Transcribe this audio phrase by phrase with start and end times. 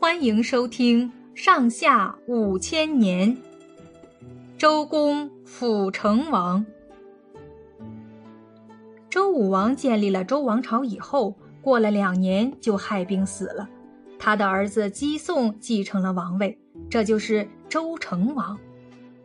[0.00, 3.34] 欢迎收听《上下五千年》。
[4.56, 6.64] 周公辅成王。
[9.10, 13.68] 周武王建立了周王朝以后，过了两年就害病死了，
[14.18, 16.58] 他的儿子姬宋继承了王位，
[16.90, 18.58] 这就是周成王。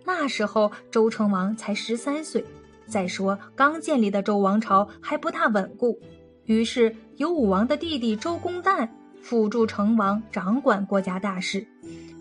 [0.05, 2.43] 那时候周成王才十三岁，
[2.87, 5.99] 再说刚建立的周王朝还不大稳固，
[6.45, 8.87] 于是由武王的弟弟周公旦
[9.21, 11.65] 辅助成王，掌管国家大事，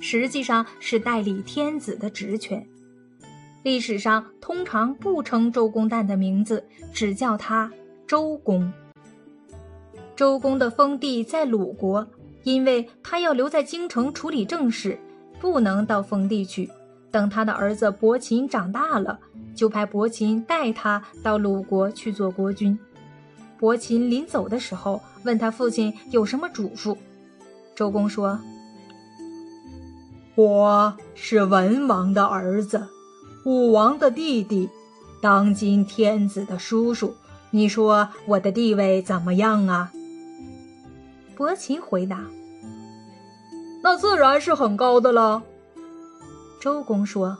[0.01, 2.67] 实际上是代理天子的职权。
[3.63, 7.71] 历史上通常不称周公旦的名字，只叫他
[8.07, 8.73] 周公。
[10.15, 12.07] 周公的封地在鲁国，
[12.43, 14.99] 因为他要留在京城处理政事，
[15.41, 16.69] 不能到封地去。
[17.11, 19.19] 等他的儿子伯禽长大了，
[19.55, 22.79] 就派伯禽带他到鲁国去做国君。
[23.59, 26.97] 伯禽临走的时候，问他父亲有什么嘱咐。
[27.75, 28.39] 周公说
[30.37, 32.87] ：“我是文王的儿子。”
[33.45, 34.69] 武王的弟弟，
[35.23, 37.15] 当今天子的叔叔，
[37.51, 39.91] 你说我的地位怎么样啊？
[41.35, 42.21] 伯禽回答
[43.83, 45.43] ：“那自然是很高的了。”
[46.61, 47.39] 周公说：“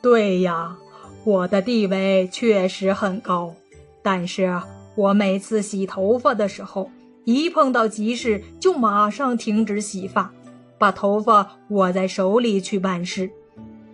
[0.00, 0.76] 对呀，
[1.24, 3.54] 我的地位确实很高，
[4.02, 4.60] 但是
[4.94, 6.90] 我每次洗头发的时候，
[7.24, 10.32] 一碰到急事就马上停止洗发，
[10.78, 13.30] 把头发握在手里去办事。”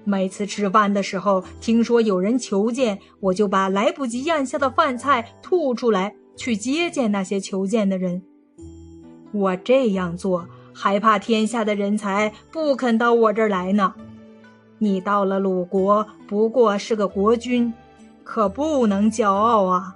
[0.05, 8.23] 每次吃饭的时候，听说有人求见，我就把来不及咽下的饭菜吐出来，去接见那些求见的人。
[9.33, 13.93] 我这样做，还怕天下的人才不肯到我这儿来呢。
[14.79, 17.71] 你到了鲁国，不过是个国君，
[18.25, 19.95] 可不能骄傲啊。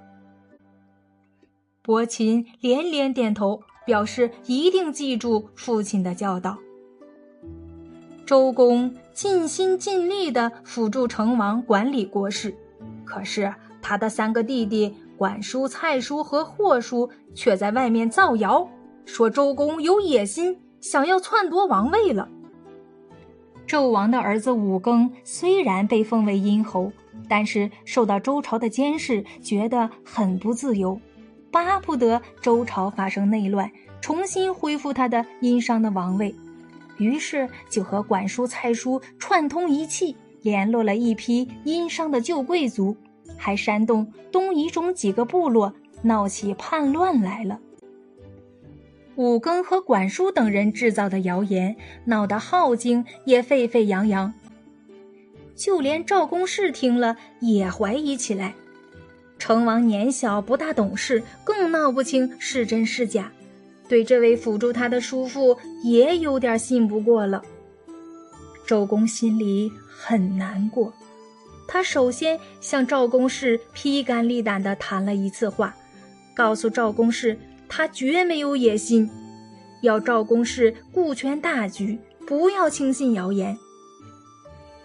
[1.82, 6.56] 伯禽连连点头，表示一定记住父亲的教导。
[8.24, 8.94] 周公。
[9.14, 12.56] 尽心尽力地辅助成王管理国事，
[13.04, 18.66] 可是他的三个弟弟管叔、蔡叔和霍叔却在外面造谣，
[19.04, 22.26] 说周公有野心，想要篡夺王位了。
[23.66, 26.90] 纣王的儿子武庚虽然被封为殷侯，
[27.28, 30.98] 但是受到周朝的监视，觉得很不自由，
[31.52, 33.70] 巴不得周朝发生内乱，
[34.00, 36.34] 重新恢复他的殷商的王位。
[36.96, 42.96] 于是就和管叔、蔡叔串通一气，联络了一批殷商的旧贵族，
[43.36, 47.60] 还煽动东夷中几个部落闹起叛乱来了。
[49.16, 51.76] 武庚和管叔等人制造的谣言，
[52.06, 54.32] 闹得镐京也沸沸扬扬，
[55.54, 58.54] 就连赵公氏听了也怀疑起来。
[59.42, 63.32] 成王年小不大懂事，更闹不清是真是假。
[63.88, 67.42] 对这位辅助他的叔父也有点信不过了。
[68.68, 70.94] 周公心里很难过，
[71.66, 75.74] 他首先向赵公氏披肝沥胆地谈了一次话，
[76.36, 77.36] 告诉赵公氏
[77.68, 79.10] 他绝没有野心，
[79.82, 81.98] 要赵公氏顾全大局，
[82.28, 83.58] 不要轻信谣言。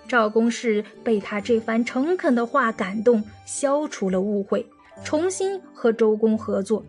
[0.07, 4.66] 赵公氏被他这番诚恳的话感动，消除了误会，
[5.03, 6.84] 重新和周公合作。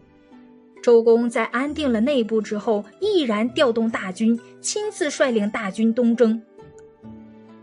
[0.80, 6.40] 周公在安定了内部之后，毅然调动大军，亲自率领大军东征。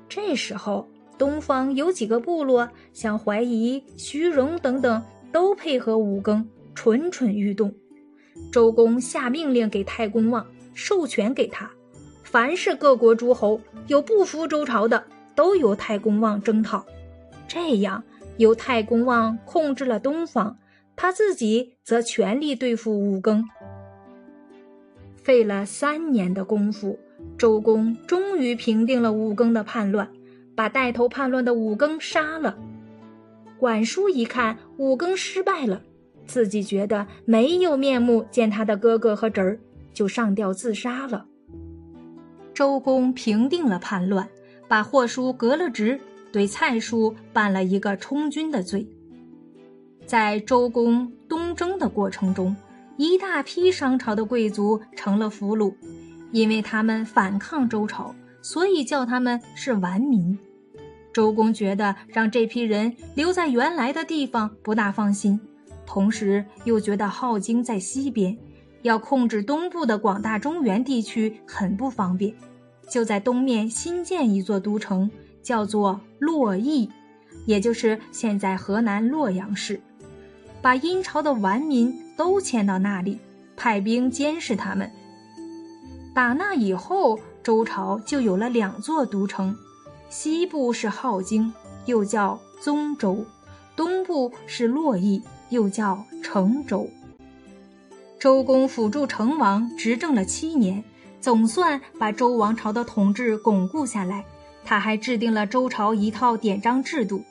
[0.09, 0.85] 这时候，
[1.17, 5.01] 东方有几个部落，像怀疑、徐荣等等，
[5.31, 7.73] 都配合武庚，蠢蠢欲动。
[8.51, 11.71] 周公下命令给太公望，授权给他，
[12.23, 15.01] 凡是各国诸侯有不服周朝的，
[15.35, 16.85] 都由太公望征讨。
[17.47, 18.03] 这样，
[18.37, 20.57] 由太公望控制了东方。
[20.95, 23.43] 他自己则全力对付武庚，
[25.15, 26.97] 费了三年的功夫，
[27.37, 30.09] 周公终于平定了武庚的叛乱，
[30.55, 32.57] 把带头叛乱的武庚杀了。
[33.59, 35.81] 管叔一看武庚失败了，
[36.25, 39.59] 自己觉得没有面目见他的哥哥和侄儿，
[39.93, 41.25] 就上吊自杀了。
[42.53, 44.29] 周公平定了叛乱，
[44.75, 45.97] 把霍叔革了职，
[46.33, 48.85] 对蔡叔办了一个充军的罪。
[50.05, 52.53] 在周公东征的过程中，
[52.97, 55.73] 一大批商朝的贵族成了俘虏，
[56.33, 60.37] 因为他们反抗周朝，所以叫他们是顽民。
[61.13, 65.39] 周公觉得让这批人留在原来的地方不大放心，
[65.85, 68.37] 同时又觉得镐京在西边，
[68.81, 72.35] 要控制东部的广大中原地区很不方便，
[72.89, 75.09] 就在东面新建一座都城，
[75.41, 76.89] 叫做洛邑，
[77.45, 79.79] 也就是现在河南洛阳市。
[80.61, 83.19] 把殷朝的顽民都迁到那里，
[83.55, 84.89] 派兵监视他们，
[86.13, 89.55] 打那以后，周朝就有了两座都城，
[90.09, 91.53] 西部是镐京，
[91.85, 93.25] 又叫宗周；
[93.75, 96.89] 东部是洛邑，又叫成周。
[98.17, 100.83] 周公辅助成王执政了七年，
[101.25, 104.23] 总算把周王朝的统治巩固下来。
[104.63, 107.23] 他还制定了周朝一套典章制度。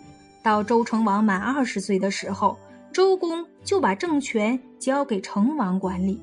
[0.43, 2.59] 到周成王满二十岁的时候，
[2.93, 6.21] 周公就把政权交给成王管理。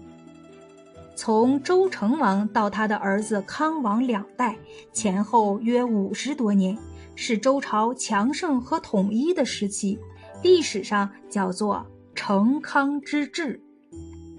[1.16, 4.58] 从周成王到他的儿子康王两代，
[4.92, 6.78] 前后约五十多年，
[7.16, 9.98] 是周朝强盛和统一的时期，
[10.44, 13.62] 历史上叫做成康之治。